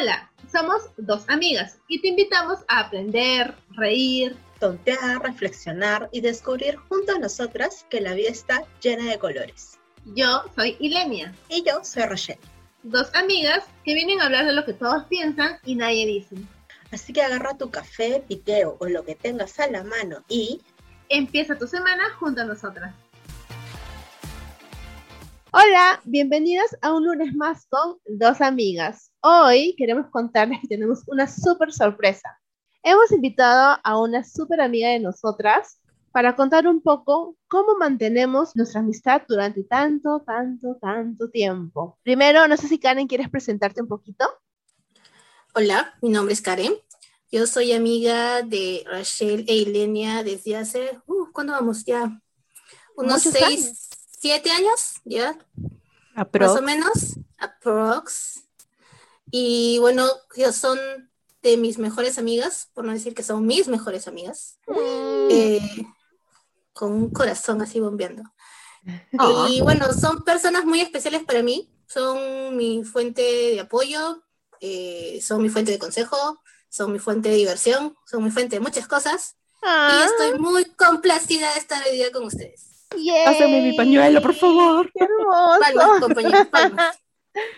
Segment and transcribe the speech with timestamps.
[0.00, 7.16] Hola, somos dos amigas y te invitamos a aprender, reír, tontear, reflexionar y descubrir junto
[7.16, 9.80] a nosotras que la vida está llena de colores.
[10.14, 11.34] Yo soy Ilenia.
[11.48, 12.38] Y yo soy Rochelle.
[12.84, 16.36] Dos amigas que vienen a hablar de lo que todos piensan y nadie dice.
[16.92, 20.60] Así que agarra tu café, piqueo o lo que tengas a la mano y...
[21.08, 22.94] Empieza tu semana junto a nosotras.
[25.50, 29.07] Hola, bienvenidas a un lunes más con dos amigas.
[29.20, 32.38] Hoy queremos contarles que tenemos una súper sorpresa.
[32.84, 35.80] Hemos invitado a una súper amiga de nosotras
[36.12, 41.98] para contar un poco cómo mantenemos nuestra amistad durante tanto, tanto, tanto tiempo.
[42.04, 44.24] Primero, no sé si Karen quieres presentarte un poquito.
[45.52, 46.74] Hola, mi nombre es Karen.
[47.32, 51.84] Yo soy amiga de Rachel e Ilenia desde hace, uh, ¿cuándo vamos?
[51.84, 52.22] Ya
[52.96, 55.36] unos seis, siete años, ya.
[56.14, 58.47] Más o menos, aprox.
[59.30, 60.06] Y bueno,
[60.36, 60.78] ellos son
[61.42, 65.28] de mis mejores amigas, por no decir que son mis mejores amigas, mm.
[65.30, 65.86] eh,
[66.72, 68.22] con un corazón así bombeando.
[69.18, 69.46] Ah.
[69.50, 74.22] Y bueno, son personas muy especiales para mí, son mi fuente de apoyo,
[74.60, 78.60] eh, son mi fuente de consejo, son mi fuente de diversión, son mi fuente de
[78.60, 79.36] muchas cosas.
[79.62, 80.06] Y ah.
[80.06, 82.86] estoy muy complacida de estar hoy día con ustedes.
[83.24, 84.90] Pásame mi pañuelo, por favor.
[84.94, 86.08] Qué hermoso.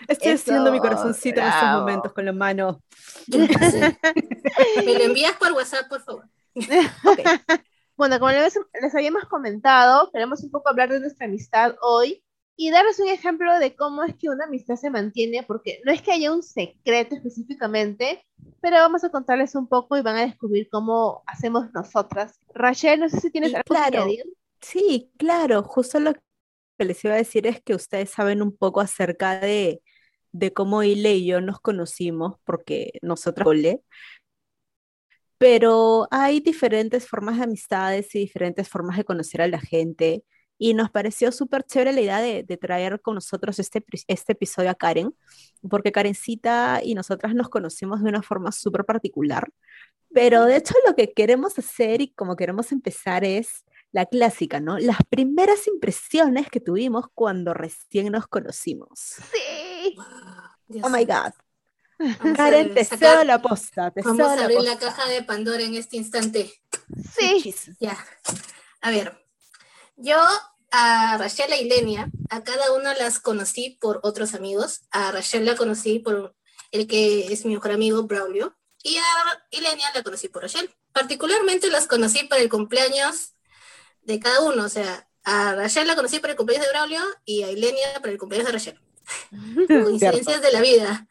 [0.09, 2.83] Estoy haciendo mi corazoncito en estos momentos con la mano.
[3.29, 6.25] Me lo envías por WhatsApp, por favor.
[7.97, 12.25] Bueno, como les, les habíamos comentado, queremos un poco hablar de nuestra amistad hoy
[12.57, 16.03] y darles un ejemplo de cómo es que una amistad se mantiene, porque no es
[16.03, 18.25] que haya un secreto específicamente,
[18.61, 22.39] pero vamos a contarles un poco y van a descubrir cómo hacemos nosotras.
[22.55, 24.25] Rachel, no sé si tienes algo que añadir.
[24.61, 26.13] Sí, claro, justo lo
[26.81, 29.83] que les iba a decir es que ustedes saben un poco acerca de,
[30.33, 33.83] de cómo Ile y yo nos conocimos, porque nosotras Ole,
[35.37, 40.25] pero hay diferentes formas de amistades y diferentes formas de conocer a la gente.
[40.59, 44.71] Y nos pareció súper chévere la idea de, de, traer con nosotros este, este episodio
[44.71, 45.15] a Karen,
[45.69, 49.51] porque Karencita y nosotras nos conocimos de una forma súper particular.
[50.15, 54.79] Pero de hecho lo que queremos hacer y como queremos empezar es la clásica, ¿no?
[54.79, 59.17] Las primeras impresiones que tuvimos cuando recién nos conocimos.
[59.33, 59.97] Sí.
[60.83, 61.33] oh my God.
[62.35, 63.93] Karen, te cedo la posta.
[64.05, 66.53] vamos a abrir la, caja de Pandora en este instante.
[67.19, 67.55] Sí.
[67.79, 67.99] Ya.
[68.81, 69.27] A ver,
[69.97, 70.17] yo
[70.71, 74.83] a Rachel y Lenia, a cada una las conocí por otros amigos.
[74.91, 76.35] A Rachel la conocí por
[76.71, 78.57] el que es mi mejor amigo, Braulio.
[78.83, 80.75] Y a Ilenia la conocí por Rachel.
[80.93, 83.35] Particularmente las conocí para el cumpleaños
[84.03, 84.65] de cada uno.
[84.65, 88.13] O sea, a Rachel la conocí para el cumpleaños de Braulio y a Ilenia para
[88.13, 88.81] el cumpleaños de Rachel.
[89.69, 91.07] Coincidencias de la vida.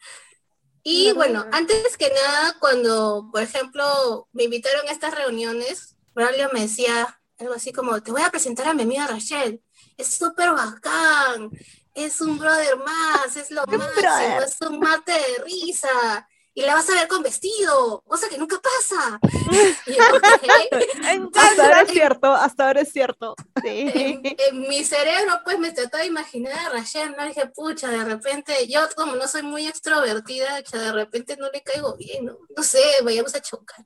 [0.83, 6.61] Y bueno, antes que nada, cuando, por ejemplo, me invitaron a estas reuniones, Braulio me
[6.61, 9.61] decía algo así como, te voy a presentar a mi amiga Rachel,
[9.97, 11.51] es súper bacán,
[11.93, 16.27] es un brother más, es lo máximo, es un mate de risa,
[16.59, 19.17] y la vas a ver con vestido, cosa que nunca pasa.
[21.35, 23.33] hasta ahora es cierto, hasta ahora es cierto.
[23.63, 24.21] En,
[24.67, 28.81] mi cerebro, pues me trataba de imaginar a Rachel, no dije, pucha, de repente, yo
[28.97, 33.33] como no soy muy extrovertida, de repente no le caigo bien, no, no sé, vayamos
[33.35, 33.85] a chocar.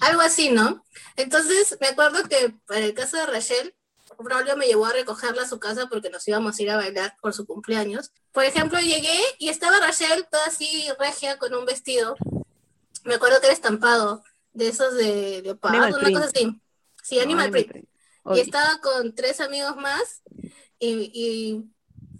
[0.00, 0.82] Algo así, ¿no?
[1.16, 3.74] Entonces, me acuerdo que para el caso de Rachel,
[4.18, 7.16] Braulio me llevó a recogerla a su casa porque nos íbamos a ir a bailar
[7.20, 8.12] por su cumpleaños.
[8.32, 12.16] Por ejemplo, llegué y estaba Rachel toda así regia con un vestido.
[13.04, 14.22] Me acuerdo que era estampado
[14.52, 16.60] de esos de leopardo, una cosa así.
[17.02, 17.88] Sí, Animal, Print.
[18.34, 20.22] Y estaba con tres amigos más
[20.78, 21.74] y, y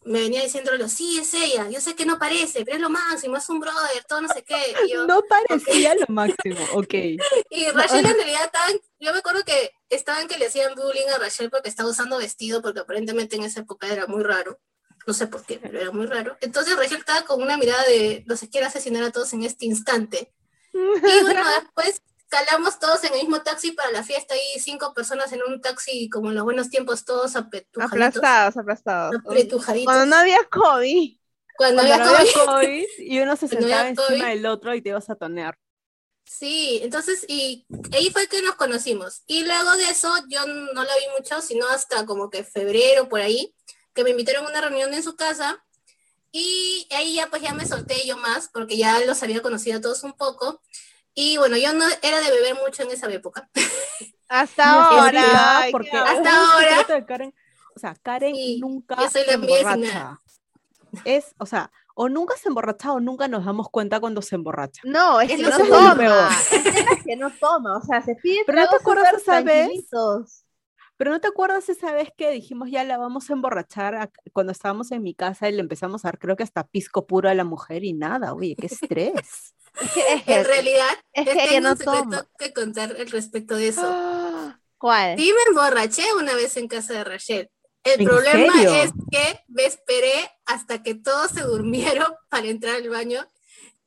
[0.04, 3.36] me venía diciéndolo, sí, es ella, yo sé que no parece, pero es lo máximo,
[3.36, 4.54] es un brother, todo no sé qué.
[5.08, 6.94] no parecía lo máximo, ok.
[7.50, 11.18] y Rachel en realidad estaban, yo me acuerdo que estaban que le hacían bullying a
[11.18, 14.60] Rachel porque estaba usando vestido, porque aparentemente en esa época era muy raro.
[15.06, 16.36] No sé por qué, pero era muy raro.
[16.40, 20.32] Entonces Rachel estaba con una mirada de, los quiere asesinar a todos en este instante.
[20.72, 25.32] Y bueno, después calamos todos en el mismo taxi para la fiesta y cinco personas
[25.32, 27.92] en un taxi como en los buenos tiempos todos apretujaditos.
[27.92, 29.16] Aplastados, aplastados.
[29.24, 29.84] Apretujaditos.
[29.84, 31.18] Cuando no había COVID.
[31.56, 32.86] Cuando, había, COVID.
[32.98, 35.56] y uno se sentaba encima del otro y te ibas a tonear.
[36.24, 39.22] Sí, entonces, y ahí fue que nos conocimos.
[39.26, 43.20] Y luego de eso, yo no la vi mucho, sino hasta como que febrero, por
[43.20, 43.54] ahí,
[43.94, 45.62] que me invitaron a una reunión en su casa.
[46.32, 49.80] Y ahí ya pues ya me solté yo más, porque ya los había conocido a
[49.80, 50.60] todos un poco.
[51.14, 53.48] Y bueno, yo no era de beber mucho en esa época.
[54.28, 55.68] Hasta ahora.
[55.70, 57.06] porque hasta ahora.
[57.06, 57.34] Karen,
[57.76, 60.18] o sea, Karen nunca se emborracha.
[61.04, 64.82] Es, o sea, o nunca se emborracha o nunca nos damos cuenta cuando se emborracha.
[64.84, 66.28] No, es que no lo toma.
[66.92, 69.68] es que no toma, o sea, se pide Pero ¿no te acuerdas esa vez?
[70.96, 74.52] Pero ¿no te acuerdas esa vez que dijimos ya la vamos a emborrachar a- cuando
[74.52, 77.34] estábamos en mi casa y le empezamos a dar creo que hasta pisco puro a
[77.34, 79.54] la mujer y nada, oye, qué estrés.
[79.80, 82.26] Es que, es que- En realidad, es que no un secreto toma.
[82.38, 83.82] que contar al respecto de eso.
[84.78, 85.18] ¿Cuál?
[85.18, 87.50] Sí me emborraché una vez en casa de Rachel.
[87.84, 88.74] El ¿En problema serio?
[88.74, 93.26] es que me esperé hasta que todos se durmieron para entrar al baño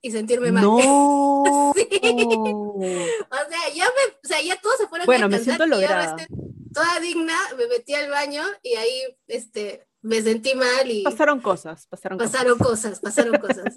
[0.01, 0.63] y sentirme mal.
[0.63, 1.73] No.
[2.77, 6.15] O sea, ya me, o sea, ya todos se fueron Bueno, a me siento lograda.
[6.73, 11.87] toda digna, me metí al baño y ahí este, me sentí mal y Pasaron cosas,
[11.87, 12.31] pasaron cosas.
[12.31, 13.75] pasaron cosas, pasaron cosas.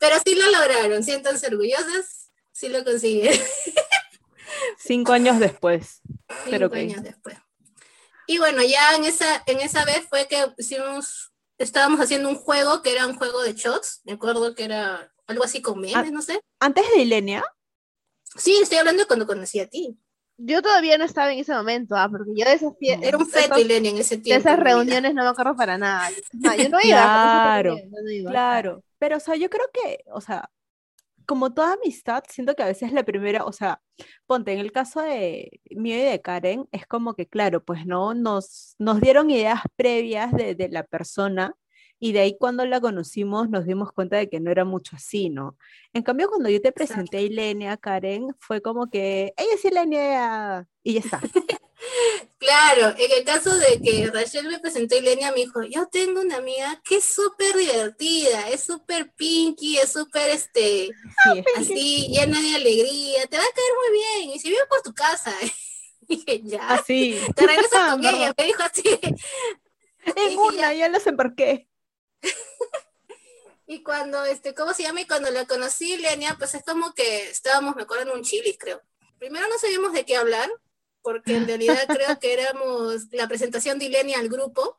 [0.00, 3.38] Pero sí lo lograron, siéntanse orgullosas, sí lo consiguieron.
[4.78, 6.00] Cinco años después.
[6.48, 7.36] Cinco años después.
[8.26, 12.82] Y bueno, ya en esa, en esa vez fue que hicimos, estábamos haciendo un juego
[12.82, 16.04] que era un juego de shots, me acuerdo que era algo así con memes, Ah.
[16.12, 16.40] no sé.
[16.60, 17.44] Antes de Ilenia,
[18.36, 19.96] Sí, estoy hablando de cuando conocí a ti.
[20.36, 23.30] Yo todavía no estaba en ese momento, ah, porque yo de esas Era un de
[23.30, 24.40] feto, esas- Ilenia, en ese de tiempo.
[24.40, 24.74] esas mi vida.
[24.74, 26.10] reuniones no me acuerdo para nada.
[26.34, 26.96] No, yo no iba.
[26.98, 28.30] Claro, no iba.
[28.30, 28.84] claro.
[28.98, 30.50] Pero, o sea, yo creo que, o sea,
[31.26, 33.82] como toda amistad, siento que a veces la primera, o sea,
[34.26, 38.14] ponte, en el caso de mío y de Karen, es como que, claro, pues no,
[38.14, 41.54] nos, nos dieron ideas previas de, de la persona
[41.98, 45.30] y de ahí cuando la conocimos nos dimos cuenta de que no era mucho así,
[45.30, 45.56] ¿no?
[45.92, 50.68] En cambio, cuando yo te presenté a Ilenia, Karen, fue como que, ella es Ilenia,
[50.82, 51.20] y ya está.
[52.38, 56.20] Claro, en el caso de que Rachel me presentó a Ilenia, me dijo, yo tengo
[56.20, 60.88] una amiga que es súper divertida, es súper pinky, es súper este,
[61.24, 64.66] Sí, es- así, llena de alegría, te va a caer muy bien, y si vive
[64.68, 65.34] por tu casa.
[66.08, 67.18] Y dije, ya, así.
[67.34, 68.20] te regresas con ¿verdad?
[68.20, 68.82] ella, me dijo así.
[70.14, 71.68] En Y una, ya los embarqué.
[73.66, 75.00] Y cuando, este, ¿cómo se llama?
[75.00, 78.56] Y cuando la conocí, Lenia, pues es como que estábamos, me acuerdo, en un chilis,
[78.56, 78.80] creo.
[79.18, 80.48] Primero no sabíamos de qué hablar,
[81.06, 84.76] porque en realidad creo que éramos la presentación de Ilenia al grupo,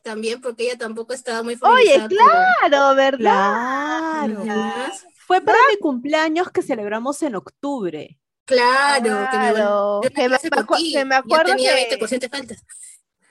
[0.00, 2.08] también porque ella tampoco estaba muy Oye, familiarizada
[2.62, 4.30] con- Claro, ¿verdad?
[4.42, 4.92] Claro.
[5.26, 8.18] Fue para mi cumpleaños que celebramos en octubre.
[8.46, 11.98] Claro, Claro, que me, acu- me tenía que...
[11.98, 12.64] 20% de faltas.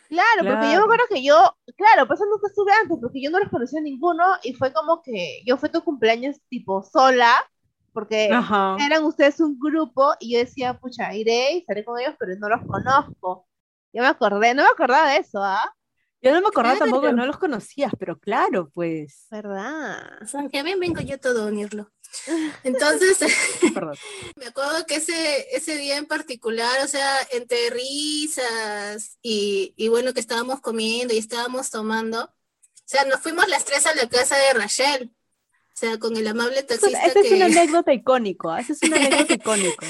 [0.08, 3.32] Claro, porque yo me acuerdo que yo, claro, por eso nunca estuve antes, porque yo
[3.32, 7.34] no los conocía a ninguno y fue como que yo fue tu cumpleaños tipo sola,
[7.94, 8.78] porque Ajá.
[8.80, 12.50] eran ustedes un grupo y yo decía, pucha, iré y estaré con ellos, pero no
[12.50, 13.48] los conozco.
[13.94, 15.74] Yo me acordé, no me acordaba de eso, ¿ah?
[16.22, 16.92] Yo no me acordaba Claro.
[16.92, 19.26] tampoco no los conocías, pero claro, pues.
[19.32, 20.22] ¿Verdad?
[20.22, 21.92] O sea, vengo yo todo a unirlo.
[22.64, 23.18] Entonces.
[24.36, 30.14] Me acuerdo que ese, ese día en particular, o sea, entre risas y, y bueno,
[30.14, 32.30] que estábamos comiendo y estábamos tomando, o
[32.86, 35.12] sea, nos fuimos las tres a la casa de Rachel,
[35.82, 38.60] sea, con el amable taxista esa es una que, anécdota icónica.
[38.60, 39.88] Esa es una anécdota icónica.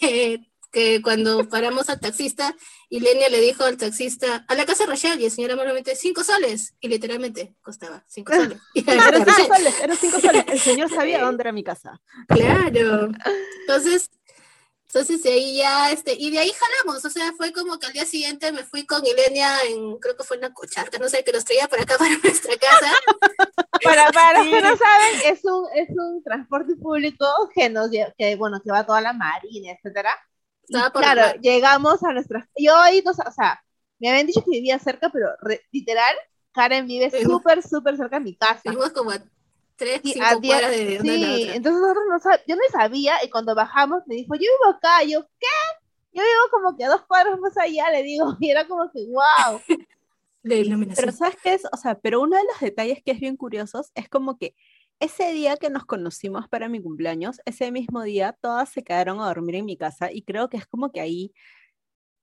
[0.00, 0.40] que,
[0.72, 2.56] que cuando paramos al taxista,
[2.88, 6.24] y Lenia le dijo al taxista, a la casa Rachel, y el señor amablemente, cinco
[6.24, 8.58] soles, y literalmente costaba cinco soles.
[8.74, 10.44] Eran cinco soles, eran cinco soles.
[10.48, 12.00] El señor sabía dónde era mi casa.
[12.28, 13.10] Claro.
[13.60, 14.10] Entonces,
[14.92, 17.92] entonces de ahí ya, este, y de ahí jalamos, o sea, fue como que al
[17.92, 21.22] día siguiente me fui con Ilenia en, creo que fue en la cocharca, no sé,
[21.22, 22.92] que nos traía para acá para nuestra casa.
[23.84, 24.50] Para, para los Sí.
[24.50, 28.72] que no saben, es un, es un transporte público que nos lle- que bueno, que
[28.72, 30.18] va toda la marina, etcétera.
[30.66, 31.40] Y claro, armar.
[31.40, 33.62] llegamos a nuestras, yo ahí, o sea, o sea,
[34.00, 36.16] me habían dicho que vivía cerca, pero re- literal,
[36.52, 38.60] Karen vive súper, súper cerca de mi casa.
[38.64, 39.18] Fuimos como a
[39.80, 41.54] tres, Sí, cinco cuadras de la Sí, otra.
[41.56, 45.02] entonces nosotros no sab- yo no sabía, y cuando bajamos me dijo, yo vivo acá,
[45.02, 45.46] yo, ¿qué?
[46.12, 49.06] Yo vivo como que a dos cuadras más allá, le digo, y era como que,
[49.06, 49.60] wow.
[50.44, 51.06] Iluminación.
[51.06, 51.62] Pero ¿sabes qué es?
[51.72, 54.54] O sea, pero uno de los detalles que es bien curiosos es como que
[54.98, 59.26] ese día que nos conocimos para mi cumpleaños, ese mismo día todas se quedaron a
[59.26, 61.32] dormir en mi casa y creo que es como que ahí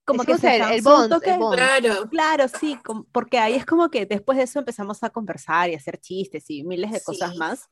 [0.07, 1.39] como que se el- el afianzó un bond, el.
[1.81, 2.09] Claro.
[2.09, 5.73] Claro, sí, com- porque ahí es como que después de eso empezamos a conversar y
[5.75, 7.37] a hacer chistes y miles de cosas Sí.
[7.37, 7.69] más,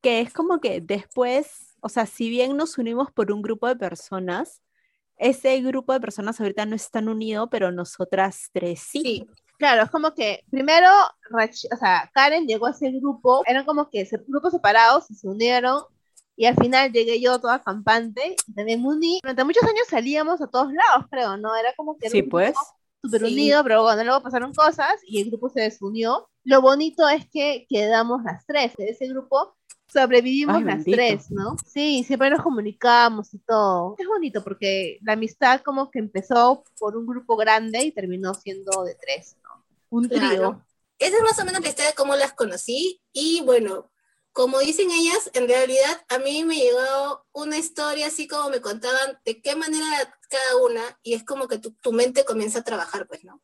[0.00, 3.76] que es como que después, o sea, si bien nos unimos por un grupo de
[3.76, 4.62] personas,
[5.16, 9.00] ese grupo de personas ahorita no están unido, pero nosotras tres sí.
[9.02, 9.26] Sí.
[9.56, 10.88] Claro, es como que primero,
[11.30, 15.80] o sea, Karen llegó a ese grupo, eran como que grupos separados, y se unieron,
[16.36, 19.20] y al final llegué yo toda campante, y también me uní.
[19.22, 21.54] Durante muchos años salíamos a todos lados, creo, ¿no?
[21.56, 22.52] Era como que era Sí, un pues.
[22.54, 22.66] grupo
[23.02, 23.32] súper Sí.
[23.34, 26.28] unido, pero bueno, luego pasaron cosas y el grupo se desunió.
[26.44, 29.56] Lo bonito es que quedamos las tres, de ese grupo
[29.92, 30.96] sobrevivimos Ay, las bendito.
[30.96, 31.56] tres, ¿no?
[31.66, 33.94] Sí, siempre nos comunicamos y todo.
[33.98, 38.82] Es bonito porque la amistad como que empezó por un grupo grande y terminó siendo
[38.84, 39.64] de tres, ¿no?
[39.90, 40.28] Un Claro.
[40.28, 40.64] trío.
[40.98, 43.00] esa es más o menos la historia de cómo las conocí.
[43.12, 43.90] Y bueno,
[44.34, 49.16] como dicen ellas, en realidad a mí me llegó una historia así como me contaban
[49.24, 53.06] de qué manera cada una, y es como que tu, tu mente comienza a trabajar,
[53.06, 53.40] pues, ¿no?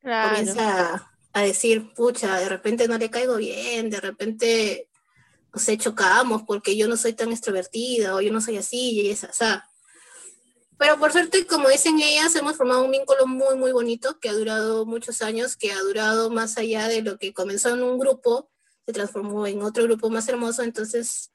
[0.00, 0.36] Claro.
[0.36, 4.88] Comienza a decir, pucha, de repente no le caigo bien, de repente,
[5.52, 9.10] no sé, chocamos porque yo no soy tan extrovertida o yo no soy así y
[9.10, 9.68] esa, o sea.
[10.78, 14.32] Pero por suerte, como dicen ellas, hemos formado un vínculo muy, muy bonito que ha
[14.32, 18.48] durado muchos años, que ha durado más allá de lo que comenzó en un grupo,
[18.86, 20.62] se transformó en otro grupo más hermoso.
[20.62, 21.32] Entonces,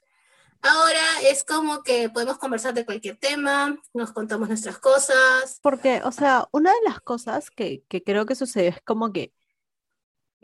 [0.62, 5.58] ahora es como que podemos conversar de cualquier tema, nos contamos nuestras cosas.
[5.62, 9.32] Porque, o sea, una de las cosas que, que creo que sucedió es como que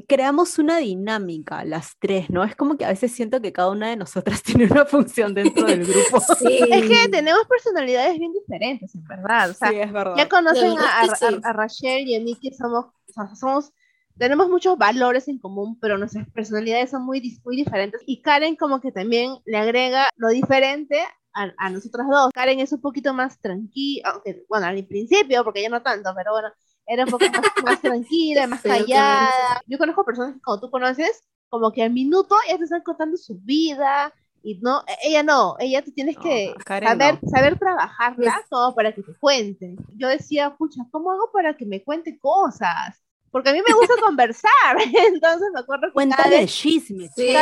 [0.09, 2.45] creamos una dinámica, las tres, ¿no?
[2.45, 5.67] Es como que a veces siento que cada una de nosotras tiene una función dentro
[5.67, 6.21] del grupo.
[6.39, 6.59] Sí.
[6.71, 9.51] Es que tenemos personalidades bien diferentes, en verdad.
[9.51, 10.15] O sea, sí, es verdad.
[10.17, 11.25] ya conocen verdad a, a- sí.
[11.43, 13.73] a Rachel y a mí que somos, o sea, somos,
[14.18, 18.00] tenemos muchos valores en común, pero nuestras personalidades son muy, muy diferentes.
[18.06, 20.99] Y Karen como que también le agrega lo diferente
[21.35, 22.30] a, a nosotras dos.
[22.32, 26.32] Karen es un poquito más tranquila, aunque, bueno, al principio, porque ya no tanto, pero
[26.32, 26.49] bueno,
[26.87, 29.61] era un poco más, más tranquila, más callada.
[29.66, 33.16] Yo conozco personas que como tú conoces, como que al minuto ya te están contando
[33.16, 34.12] su vida.
[34.42, 37.20] Y no, e- ella no, ella tú tienes No, que Karen saber, no.
[37.28, 39.75] saber trabajarla como para que te cuente.
[39.96, 43.02] Yo decía, pucha, ¿cómo hago para que me cuente cosas?
[43.37, 44.78] Porque a mí me gusta conversar.
[44.81, 47.07] Entonces me acuerdo que cada Cuéntale vez chisme.
[47.14, 47.26] Sí.
[47.26, 47.33] Sí.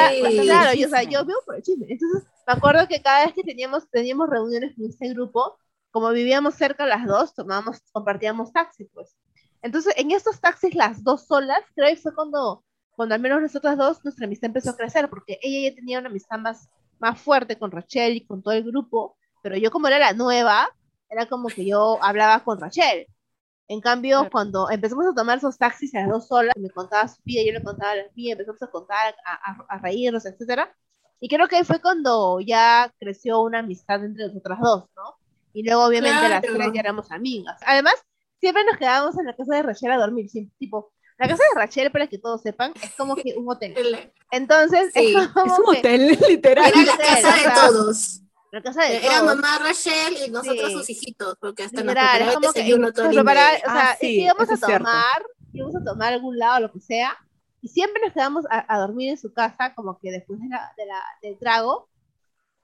[0.42, 1.86] claro, yo, o sea, yo veo por el chisme.
[1.88, 5.56] Entonces, me acuerdo que cada vez que teníamos, teníamos reuniones con este grupo,
[5.92, 9.16] como vivíamos cerca las dos, tomábamos, compartíamos taxi, pues.
[9.62, 12.64] Entonces, en estos taxis, las dos solas, creo que fue cuando,
[12.96, 16.08] cuando al menos nosotras dos, nuestra amistad empezó a crecer, porque ella ya tenía una
[16.08, 20.00] amistad más, más fuerte con Rachel y con todo el grupo, pero yo como era
[20.00, 20.68] la nueva,
[21.08, 23.06] era como que yo hablaba con Rachel.
[23.68, 24.30] En cambio, Claro.
[24.30, 27.52] cuando empezamos a tomar esos taxis a las dos solas, me contaba su vida, yo
[27.58, 30.74] le contaba las mías, empezamos a contar, a, a- a reírnos, etcétera.
[31.20, 35.16] Y creo que ahí fue cuando ya creció una amistad entre nosotras dos, ¿no?
[35.54, 36.56] Y luego, obviamente, las Claro.
[36.58, 37.58] tres ya éramos amigas.
[37.64, 37.94] Además,
[38.40, 41.60] siempre nos quedábamos en la casa de Rachel a dormir, siempre, tipo, la casa de
[41.60, 43.72] Rachel, para que todos sepan, es como que un hotel.
[43.76, 46.66] El- Entonces, Sí, es como Es un que hotel, literal.
[46.74, 48.20] Era la casa de todos.
[48.54, 49.36] La casa de Era todos.
[49.36, 50.72] mamá Rachel y nosotros Sí.
[50.78, 53.96] sus hijitos, porque hasta nos Literal, es preparaba como que nos preparaba- o Ah, sea,
[54.00, 57.16] sí, íbamos a tomar, íbamos a tomar a algún lado, lo que sea,
[57.60, 60.72] y siempre nos quedamos a, a dormir en su casa, como que después de la,
[60.76, 61.88] de la- del trago,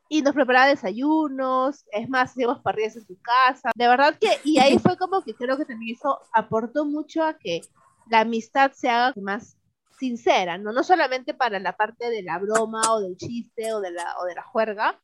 [0.09, 4.59] y nos preparaba desayunos, es más, hacíamos parrillas en su casa, de verdad que, y
[4.59, 7.61] ahí fue como que creo que también eso aportó mucho a que
[8.11, 9.57] la amistad se haga más
[9.99, 10.73] sincera, ¿no?
[10.73, 14.25] No solamente para la parte de la broma o del chiste o de la, o
[14.25, 14.99] de la juerga,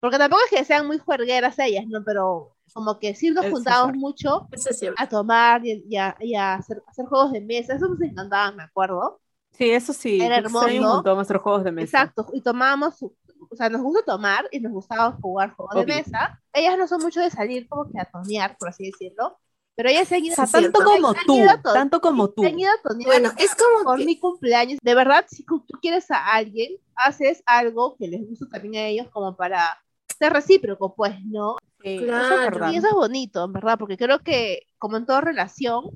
[0.00, 2.02] porque tampoco es que sean muy juergueras ellas, ¿no?
[2.04, 4.48] Pero como que sí nos juntábamos mucho
[4.96, 8.52] a tomar y, y a, y a hacer, hacer juegos de mesa, eso nos encantaba,
[8.52, 9.20] me acuerdo.
[9.52, 10.20] Sí, eso sí.
[10.22, 10.94] Era extraño un hermoso.
[10.94, 11.84] montón nuestros juegos de mesa.
[12.02, 13.12] Exacto, y tomábamos, o
[13.56, 15.86] sea, nos gusta tomar y nos gustaba jugar juegos Obvio.
[15.86, 16.40] de mesa.
[16.52, 19.38] Ellas no son mucho de salir como que a tonear, por así decirlo,
[19.74, 22.28] pero ellas se han ido, O sea, tanto como tú, ido a to- tanto como
[22.30, 22.44] tú.
[22.44, 24.78] ido a tonear Bueno, es como por que- mi cumpleaños.
[24.82, 28.86] De verdad, si tú tú quieres a alguien, haces algo que les gusta también a
[28.88, 29.78] ellos como para
[30.20, 31.56] ser recíproco, pues, ¿no?
[31.78, 32.70] Claro.
[32.70, 35.90] Y eso es bonito, en verdad, porque creo que, como en toda relación,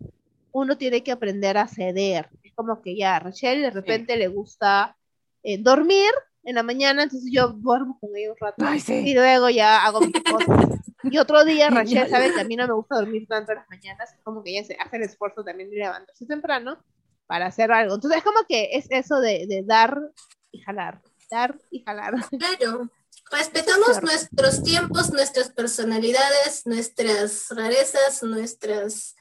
[0.51, 2.31] uno tiene que aprender a ceder.
[2.43, 4.97] Es como que ya, a Rachel de repente le gusta
[5.43, 6.11] eh, dormir
[6.43, 8.95] en la mañana, entonces yo duermo con ella un rato Ay, sí.
[8.95, 10.81] y luego ya hago mis cosas.
[11.03, 13.69] Y otro día Rachel sabe que a mí no me gusta dormir tanto en las
[13.69, 16.79] mañanas, como que ella se hace el esfuerzo también de levantarse temprano
[17.27, 17.97] para hacer algo.
[17.97, 20.01] Entonces es como que es eso de, de dar
[20.51, 22.15] y jalar, dar y jalar.
[22.31, 22.89] Claro.
[23.31, 29.17] Respetamos nuestros tiempos, nuestras personalidades, nuestras rarezas, nuestras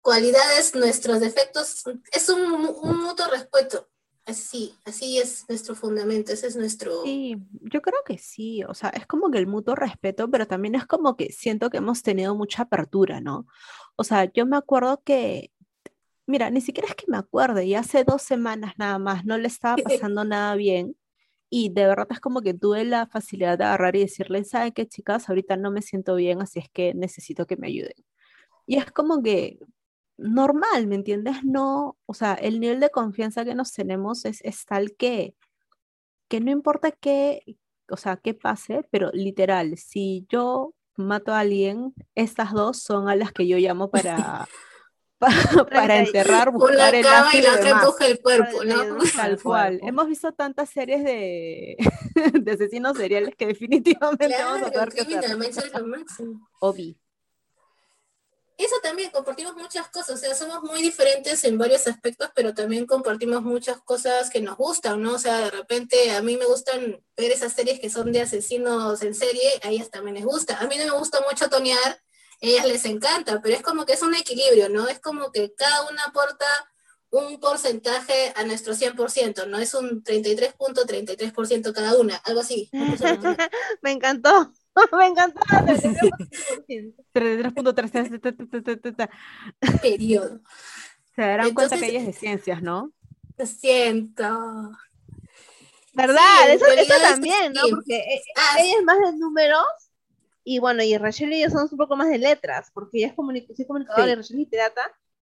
[0.00, 1.84] cualidades, nuestros defectos.
[2.12, 3.88] Es un, un mutuo respeto.
[4.28, 7.02] Así, así es nuestro fundamento, ese es nuestro...
[7.02, 10.74] Sí, yo creo que sí, o sea, es como que el mutuo respeto, pero también
[10.74, 13.46] es como que siento que hemos tenido mucha apertura, ¿no?
[13.96, 15.50] O sea, yo me acuerdo que,
[16.26, 19.48] mira, ni siquiera es que me acuerde, y hace dos semanas nada más no le
[19.48, 19.76] estaba
[20.12, 20.94] pasando nada bien,
[21.50, 24.86] y de verdad es como que tuve la facilidad de agarrar y decirle, ¿sabe qué,
[24.86, 25.28] chicas?
[25.28, 27.94] Ahorita no me siento bien, así es que necesito que me ayuden.
[28.66, 29.58] Y es como que
[30.18, 31.44] normal, ¿me entiendes?
[31.44, 35.34] No, o sea, el nivel de confianza que nos tenemos es, es tal que,
[36.28, 37.42] que no importa qué,
[37.90, 43.16] o sea, qué pase, pero literal, si yo mato a alguien, estas dos son a
[43.16, 44.48] las que yo llamo para,
[45.18, 45.28] pa-
[45.72, 48.82] para que- enterrar, buscar el cama lazo y y la otra empuja el cuerpo, ¿no?
[48.82, 49.80] el- Tal al cual.
[49.82, 51.76] Hemos visto tantas series de,
[52.34, 55.36] de asesinos seriales que definitivamente vamos a saber qué hacer.
[56.60, 56.98] Obi.
[58.56, 62.86] eso también, compartimos muchas cosas, o sea, somos muy diferentes en varios aspectos, pero también
[62.86, 65.14] compartimos muchas cosas que nos gustan, ¿no?
[65.14, 69.00] O sea, de repente a mí me gustan ver esas series que son de asesinos
[69.02, 70.58] en serie, a ellas también les gusta.
[70.58, 72.00] A mí no me gusta mucho tonear,
[72.40, 74.86] ellas les encanta, pero es como que es un equilibrio, ¿no?
[74.88, 76.46] Es como que cada una aporta
[77.10, 79.58] un porcentaje a nuestro 100%, ¿no?
[79.58, 82.68] Es un 33.33% cada una, algo así.
[83.82, 84.52] me encantó.
[84.96, 85.40] Me encantó.
[87.12, 89.10] 33.3.
[89.82, 90.40] Periodo.
[91.16, 92.92] Se darán cuenta que ella es de ciencias, ¿no?
[93.36, 94.70] Lo siento.
[95.94, 96.50] ¿Verdad?
[96.50, 97.62] eso, eso también, ¿no?
[97.70, 99.66] Porque eh, ah, ella es más de números
[100.50, 103.14] y bueno, y Rachel y ella son un poco más de letras, porque ella es,
[103.14, 104.80] comunicadora y Rachel es literata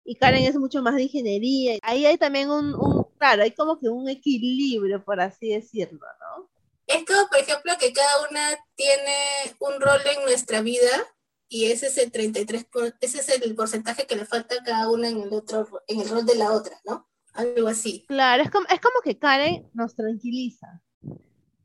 [0.03, 1.79] y Karen es mucho más de ingeniería.
[1.83, 6.49] Ahí hay también un, un, claro, hay como que un equilibrio, por así decirlo, ¿no?
[6.85, 9.15] Es como, por ejemplo, que cada una tiene
[9.59, 11.07] un rol en nuestra vida
[11.47, 12.67] y ese es el 33,
[12.99, 16.09] ese es el porcentaje que le falta a cada una en el otro, en el
[16.09, 17.09] rol de la otra, ¿no?
[17.31, 18.03] Algo así.
[18.09, 20.81] Claro, es como, es como que Karen nos tranquiliza.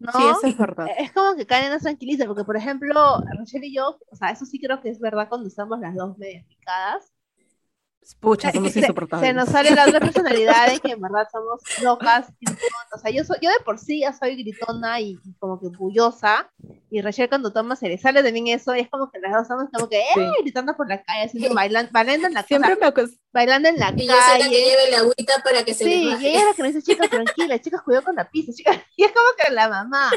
[0.00, 0.12] ¿No?
[0.12, 0.86] Sí, eso es verdad.
[0.98, 4.46] Es como que Karen nos tranquiliza, porque por ejemplo, Rachel y yo, o sea, eso
[4.46, 7.12] sí creo que es verdad cuando estamos las dos medias picadas,
[8.18, 9.28] Pucha, somos se, insoportables.
[9.28, 12.28] Se nos sale la otra personalidad de que en verdad somos locas.
[12.94, 16.50] O sea, yo, soy, yo de por sí ya soy gritona y, como que bullosa.
[16.90, 18.74] Y Rachel cuando toma se le sale también eso.
[18.74, 21.54] Y es como que las dos estamos como que eh, gritando por la calle, haciendo,
[21.54, 22.92] bailando, bailando en la Siempre me
[23.32, 24.08] bailando en la y calle.
[24.08, 26.44] yo soy la que lleve la agüita para que se Sí, le y ella es
[26.46, 28.78] la que me dice, chicas, tranquila, chicas, cuidado con la pizza, chicas.
[28.96, 30.10] Y es como que la mamá.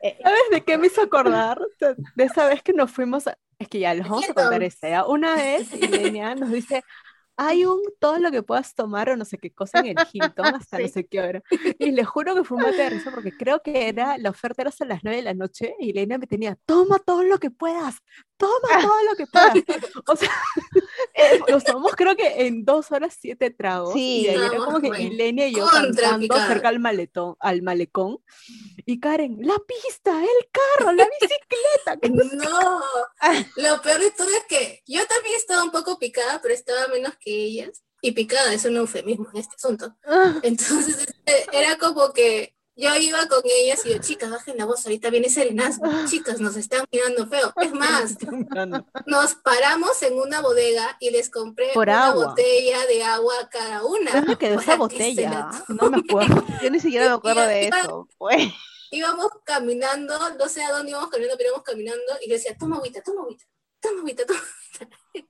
[0.00, 1.60] Eh, ¿Sabes de qué me hizo acordar?
[2.14, 3.36] De esa vez que nos fuimos, a...
[3.58, 5.06] es que ya los vamos a contar esta.
[5.06, 6.84] Una vez, Ilenia nos dice,
[7.40, 10.44] hay un todo lo que puedas tomar o no sé qué cosa en el Hilton
[10.56, 11.42] hasta no sé qué hora.
[11.78, 14.62] Y le juro que fue un mate de risa porque creo que era, la oferta
[14.62, 17.52] era hasta las 9 de la noche y Elena me tenía, toma todo lo que
[17.52, 17.98] puedas,
[18.36, 19.54] toma todo lo que puedas.
[20.06, 20.32] O sea,
[21.48, 23.92] nos tomamos creo que en dos horas siete tragos.
[23.92, 28.18] Sí, y ahí era como que Elena y yo cantando cerca al maletón, al malecón.
[28.84, 32.48] Y Karen, la pista, el carro, la bicicleta.
[32.50, 32.80] no,
[33.56, 37.14] lo peor de todo es que yo también estaba un poco picada, pero estaba menos
[37.20, 37.82] que ellas.
[38.00, 39.94] Y picada es un eufemismo en este asunto.
[40.06, 40.34] Ah.
[40.42, 44.86] Entonces este, era como que yo iba con ellas y yo, chicas, bajen la voz,
[44.86, 45.84] ahorita viene Serenazgo.
[45.86, 46.04] Ah.
[46.08, 47.52] Chicas, nos están mirando feo.
[47.60, 48.14] Es más,
[49.06, 52.26] nos paramos en una bodega y les compré Por una agua.
[52.28, 54.12] botella de agua a cada una.
[54.12, 55.50] ¿Dónde quedó esa botella?
[55.66, 56.44] No me acuerdo.
[56.62, 58.08] Yo ni siquiera me acuerdo de Iba- eso.
[58.16, 58.44] Pues.
[58.92, 62.76] íbamos caminando, no sé a dónde íbamos caminando, pero íbamos caminando y yo decía, toma
[62.76, 63.44] agüita, toma agüita,
[63.80, 64.40] toma agüita, toma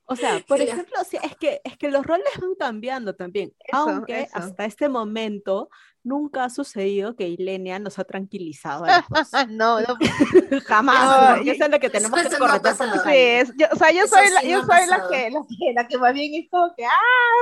[0.07, 3.53] O sea, por Sí, ejemplo, sí, es que es que los roles van cambiando también,
[3.61, 4.37] Eso, aunque eso.
[4.37, 5.71] hasta este momento
[6.03, 8.89] nunca ha sucedido que Ilenia nos ha tranquilizado a
[9.51, 9.97] no, no.
[10.67, 12.97] Jamás, No, eso es lo que tenemos que no pasado.
[12.97, 15.07] la Sí, es- yo, o sea, yo Eso soy, la, sí yo no soy la,
[15.09, 16.91] que, la, que, la que más bien es como que, ¡ah,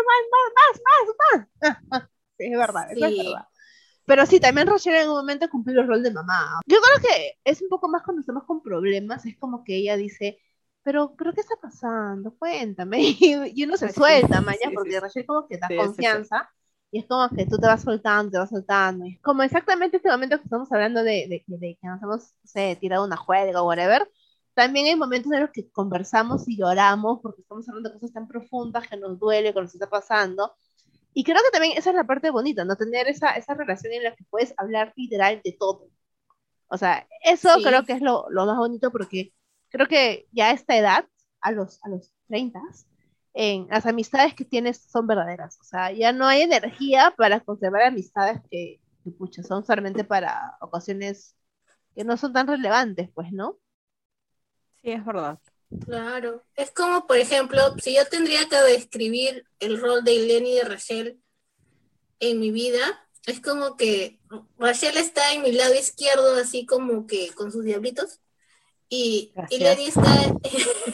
[0.08, 2.10] más, más, más, más, más!
[2.38, 3.18] Sí, es verdad, eso es Sí.
[3.24, 3.46] verdad.
[4.06, 6.60] Pero sí, también Rochelle en un momento cumplió el rol de mamá.
[6.66, 9.96] Yo creo que es un poco más cuando estamos con problemas, es como que ella
[9.96, 10.38] dice,
[10.86, 12.32] pero, pero ¿qué está pasando?
[12.38, 12.98] Cuéntame.
[13.20, 15.00] Y, uno se suelta, mañana, porque sí.
[15.00, 16.48] Rochelle como que da confianza.
[16.92, 19.04] Y es como que tú te vas soltando, te vas soltando.
[19.06, 22.00] Y es como exactamente este momento que estamos hablando de, de, que- de que nos
[22.02, 24.08] hemos, no sé, tirado una juega o whatever.
[24.54, 28.28] También hay momentos en los que conversamos y lloramos porque estamos hablando de cosas tan
[28.28, 30.54] profundas que nos duele, que nos está pasando.
[31.14, 32.76] Y creo que también esa es la parte bonita, ¿no?
[32.76, 35.88] Tener esa, esa relación en la que puedes hablar literal de todo.
[36.68, 37.64] O sea, eso Sí.
[37.64, 39.32] creo que es lo, lo más bonito porque
[39.76, 41.06] creo que ya a esta edad,
[41.40, 42.58] a los, a los 30,
[43.34, 45.58] en, las amistades que tienes son verdaderas.
[45.60, 50.56] O sea, ya no hay energía para conservar amistades que, que pucha, son solamente para
[50.60, 51.36] ocasiones
[51.94, 53.58] que no son tan relevantes, pues, ¿no?
[54.82, 55.38] Sí, es verdad.
[55.84, 56.42] Claro.
[56.54, 60.64] Es como, por ejemplo, si yo tendría que describir el rol de Eleni y de
[60.64, 61.20] Rachel
[62.20, 62.80] en mi vida,
[63.26, 64.20] es como que
[64.58, 68.20] Rachel está en mi lado izquierdo, así como que con sus diablitos,
[68.88, 69.60] y Gracias.
[69.60, 70.22] Eleni está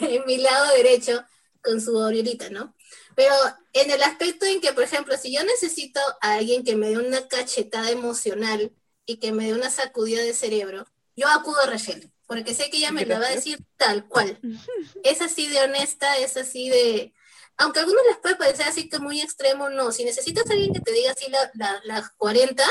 [0.07, 1.23] en mi lado derecho
[1.61, 2.75] con su oriolita, ¿no?
[3.15, 3.33] Pero
[3.73, 6.97] en el aspecto en que, por ejemplo, si yo necesito a alguien que me dé
[6.97, 8.71] una cachetada emocional
[9.05, 12.77] y que me dé una sacudida de cerebro, yo acudo a Rachel, porque sé que
[12.77, 14.39] ella me la va a decir tal cual
[15.03, 17.13] es así de honesta, es así de...
[17.57, 19.91] Aunque a algunos les puede parecer así que muy extremo, no.
[19.91, 22.63] Si necesitas a alguien que te diga así la- la- las 40,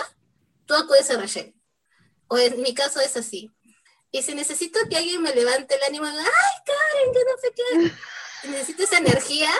[0.67, 1.55] tú acudes a Rachel.
[2.27, 3.49] O en mi caso es así.
[4.13, 6.15] Y si necesito que alguien me levante el ánimo, ay,
[6.67, 7.93] Karen, que no sé qué.
[8.43, 9.51] Si necesito esa energía,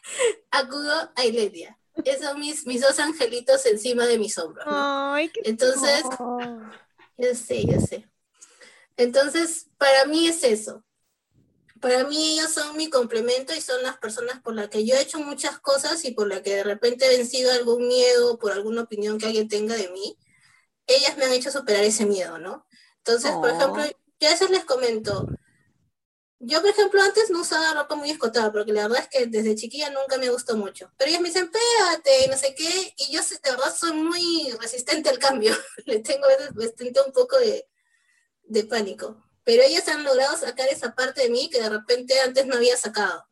[0.50, 1.78] acudo a Iledia.
[2.04, 4.66] Esos son mis, mis dos angelitos encima de mis hombros.
[4.66, 5.14] ¿no?
[5.14, 6.02] Ay, qué Entonces,
[7.18, 8.08] yo sé, yo sé.
[8.96, 10.84] Entonces, para mí es eso.
[11.80, 15.00] Para mí ellos son mi complemento y son las personas por las que yo he
[15.02, 18.82] hecho muchas cosas y por las que de repente he vencido algún miedo, por alguna
[18.82, 20.16] opinión que alguien tenga de mí.
[20.86, 22.66] Ellas me han hecho superar ese miedo, ¿no?
[22.98, 23.56] Entonces, por Oh.
[23.56, 23.84] ejemplo,
[24.22, 25.26] yo a veces les comento,
[26.44, 29.56] yo, por ejemplo, antes no usaba ropa muy escotada, porque la verdad es que desde
[29.56, 30.92] chiquilla nunca me gustó mucho.
[30.96, 34.52] Pero ellas me dicen, pégate, y no sé qué, y yo de verdad soy muy
[34.60, 35.54] resistente al cambio.
[35.86, 37.68] Le tengo a veces bastante un poco de,
[38.42, 39.22] de pánico.
[39.44, 42.76] Pero ellas han logrado sacar esa parte de mí que de repente antes no había
[42.76, 43.24] sacado.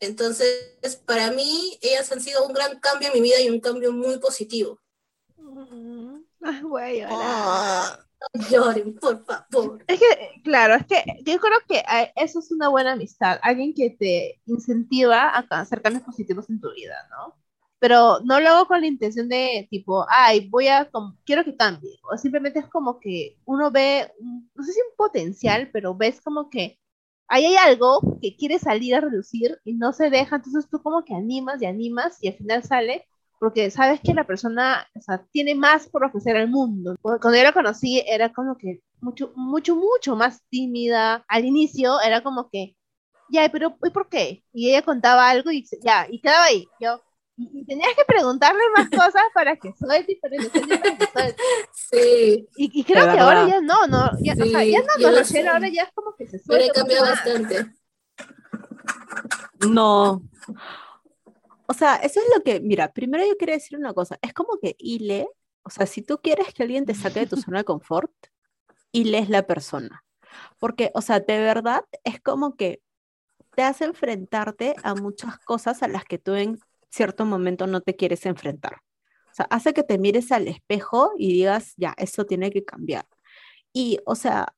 [0.00, 3.92] Entonces, para mí, ellas han sido un gran cambio en mi vida y un cambio
[3.92, 4.80] muy positivo.
[5.36, 7.18] Mm, Ay, voy a llorar.
[7.18, 8.07] Ah.
[8.34, 9.84] No lloren, por favor.
[9.86, 13.72] Es que, claro, es que yo creo que eh, eso es una buena amistad, alguien
[13.74, 17.36] que te incentiva a hacer cambios positivos en tu vida, ¿no?
[17.78, 20.90] Pero no lo hago con la intención de tipo, ay, voy a,
[21.24, 25.70] quiero que cambie, o simplemente es como que uno ve, no sé si un potencial,
[25.72, 26.78] pero ves como que
[27.28, 31.04] ahí hay algo que quiere salir a reducir y no se deja, entonces tú como
[31.04, 33.06] que animas y animas y al final sale
[33.40, 36.96] porque sabes que la persona, o sea, tiene más por ofrecer al mundo.
[37.02, 41.24] Cuando yo la conocí era como que mucho, mucho, mucho más tímida.
[41.28, 42.76] Al inicio era como que,
[43.30, 44.44] ya, pero ¿y por qué?
[44.52, 46.66] Y ella contaba algo y ya, y quedaba ahí.
[46.80, 47.02] Yo,
[47.36, 51.06] y, y tenías que preguntarle más cosas para que suelte, para que suelte, para que
[51.12, 51.42] suelte.
[51.72, 54.96] Sí, Y, y creo que ahora ya no, no, ya, o sea, Sí, ya no,
[54.98, 55.46] no, sé.
[55.48, 56.72] ahora ya es como que se pero he suelta.
[56.72, 57.16] cambiado mucho más.
[57.16, 57.72] bastante.
[59.60, 60.22] No.
[61.70, 64.58] O sea, eso es lo que, mira, primero yo quería decir una cosa, es como
[64.58, 65.28] que Ile,
[65.62, 68.10] o sea, si tú quieres que alguien te saque de tu zona de confort,
[68.90, 70.02] Ile es la persona.
[70.58, 72.80] Porque, o sea, de verdad es como que
[73.54, 77.96] te hace enfrentarte a muchas cosas a las que tú en cierto momento no te
[77.96, 78.76] quieres enfrentar.
[79.30, 83.06] O sea, hace que te mires al espejo y digas, ya, eso tiene que cambiar.
[83.74, 84.54] Y, o sea,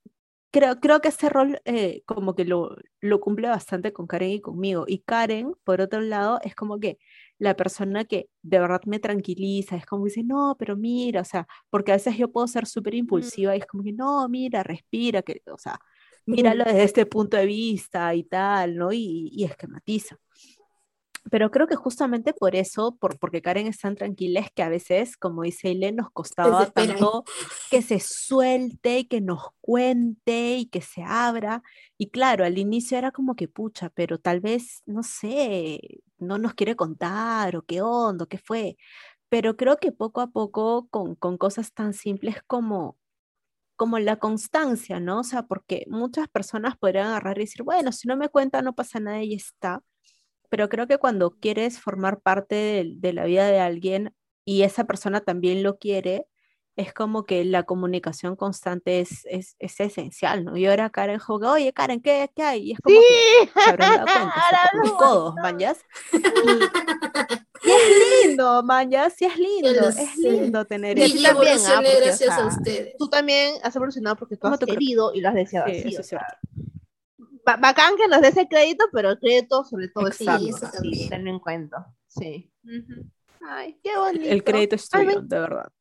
[0.51, 4.41] creo, creo que ese rol eh, como que lo, lo cumple bastante con Karen y
[4.41, 4.85] conmigo.
[4.87, 6.99] Y Karen, por otro lado, es como que
[7.39, 11.25] la persona que de verdad me tranquiliza, es como que dice, no, pero mira, o
[11.25, 14.63] sea, porque a veces yo puedo ser súper impulsiva y es como que, no, mira,
[14.63, 15.79] respira, que, o sea,
[16.27, 18.93] míralo desde este punto de vista y tal, ¿no?
[18.93, 20.17] Y, y esquematiza.
[21.31, 24.69] Pero creo que justamente por eso, por, porque Karen es tan tranquila, es que a
[24.69, 27.25] veces, como dice Ile, nos costaba tanto
[27.71, 31.63] que se suelte y que nos cuente y que se abra.
[31.99, 35.81] Y claro, al inicio era como que pucha, pero tal vez, no sé,
[36.19, 38.77] no nos quiere contar o qué onda, o qué fue.
[39.29, 42.97] Pero creo que poco a poco, con, con cosas tan simples como,
[43.77, 45.21] como la constancia, ¿no?
[45.21, 48.75] O sea, porque muchas personas podrían agarrar y decir, bueno, si no me cuenta, no
[48.75, 49.83] pasa nada y está.
[50.51, 54.85] Pero creo que cuando quieres formar parte de, de la vida de alguien y esa
[54.85, 56.27] persona también lo quiere,
[56.77, 60.57] es como que la comunicación constante es, es, es esencial, ¿no?
[60.57, 62.71] Y ahora Karen juega, oye, Karen, ¿qué, qué hay?
[62.71, 65.79] Y es como Sí, que se habrán dado cuenta, los codos, mañas.
[66.13, 66.19] Y,
[67.71, 71.23] es lindo, mañas, sí es lindo, es lindo tener Y a Y eso.
[71.35, 72.97] también, ah, gracias a ustedes.
[72.99, 75.89] Tú también has evolucionado porque tú ¿Cómo has querido y lo has deseado Sí, así.
[75.89, 76.35] eso o es cierto.
[77.53, 80.67] Ba- bacán que nos des ese crédito, pero el crédito sobre todo es Sí, eso
[80.67, 81.09] así, también.
[81.09, 81.87] tenlo en cuenta.
[82.09, 82.53] Sí.
[83.47, 84.25] Ay, qué bonito.
[84.29, 85.73] El crédito es tuyo, de verdad.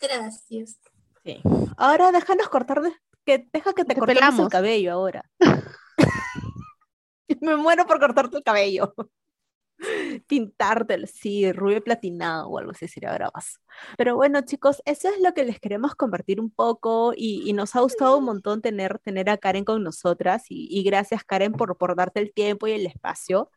[0.00, 0.78] Gracias.
[1.24, 1.40] Sí.
[1.76, 2.92] Ahora déjanos cortar, de-
[3.24, 5.24] que deja que te, Te cortemos el cabello ahora.
[7.40, 8.94] Me muero por cortarte el cabello.
[10.26, 13.58] Pintártelo, sí, rubio platinado o algo así sería bravazo.
[13.96, 17.76] Pero bueno, chicos, eso es lo que les queremos compartir un poco y, y nos
[17.76, 21.76] ha gustado un montón tener, tener a Karen con nosotras y, y gracias Karen por,
[21.76, 23.50] por darte el tiempo y el espacio.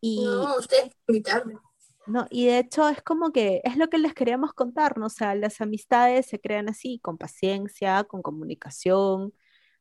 [0.00, 1.58] Y, No, ustedes invitarme.
[2.06, 5.06] no, y de hecho es como que es lo que les queríamos contar, ¿no?
[5.06, 9.34] O sea, las amistades se crean así, con paciencia, con comunicación,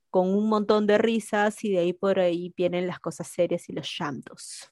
[0.09, 3.73] con un montón de risas y de ahí por ahí vienen las cosas serias y
[3.73, 4.71] los llantos.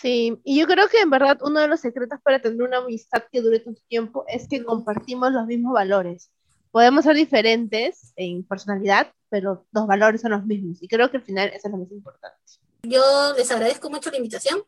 [0.00, 3.24] Sí, y yo creo que en verdad uno de los secretos para tener una amistad
[3.32, 6.30] que dure tanto tiempo es que compartimos los mismos valores.
[6.70, 10.82] Podemos ser diferentes en personalidad, pero los valores son los mismos.
[10.82, 12.36] Y creo que al final eso es lo más importante.
[12.82, 14.62] Yo les agradezco mucho la invitación.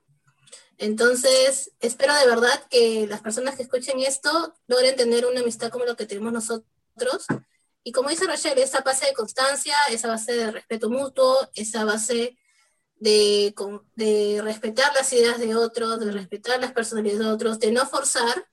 [0.78, 5.84] Entonces, espero de verdad que las personas que escuchen esto logren tener una amistad como
[5.84, 7.26] lo que tenemos nosotros.
[7.84, 12.38] Y como dice Rochelle, esa base de constancia, esa base de respeto mutuo, esa base
[13.00, 17.70] de, con- de respetar las ideas de otros, de respetar las personalidades de otros, de
[17.72, 18.46] no forzar,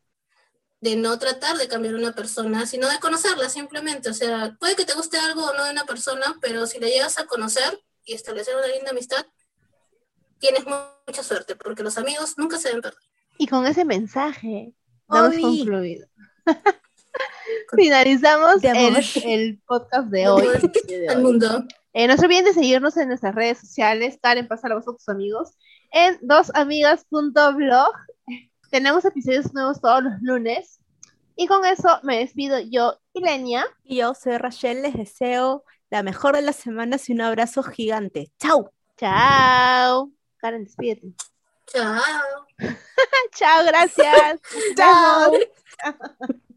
[0.81, 4.09] de no tratar de cambiar a una persona, sino de conocerla simplemente.
[4.09, 6.87] O sea, puede que te guste algo o no de una persona, pero si la
[6.87, 9.25] llegas a conocer y establecer una linda amistad,
[10.37, 10.75] tienes mu-
[11.07, 12.99] mucha suerte, porque los amigos nunca se deben perder.
[13.37, 14.73] Y con ese mensaje
[15.07, 16.07] damos concluido.
[17.75, 20.47] Finalizamos el, el podcast de hoy.
[21.09, 21.63] Al mundo.
[21.97, 24.19] Eh, no se olviden de seguirnos en nuestras redes sociales.
[24.21, 25.57] Karen, pasa la voz a tus amigos.
[25.93, 27.93] En dosamigas.blog.
[28.69, 30.81] Tenemos episodios nuevos todos los lunes.
[31.37, 33.65] Y con eso me despido yo, Ilenia.
[33.85, 38.29] Y yo soy Rachel, les deseo la mejor de las semanas y un abrazo gigante.
[38.41, 38.73] ¡Chao!
[38.97, 40.11] Chao.
[40.35, 41.13] Karen, despídete.
[41.67, 42.01] Chao.
[43.31, 44.41] Chao, gracias.
[44.75, 45.31] Chao.